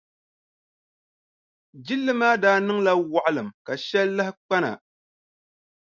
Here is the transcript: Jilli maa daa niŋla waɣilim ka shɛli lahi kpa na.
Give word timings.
Jilli 1.85 2.13
maa 2.19 2.35
daa 2.43 2.57
niŋla 2.65 2.91
waɣilim 3.11 3.49
ka 3.65 3.73
shɛli 3.85 4.13
lahi 4.17 4.33
kpa 4.45 4.57
na. 4.63 4.71